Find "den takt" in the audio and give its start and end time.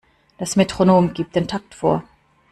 1.35-1.75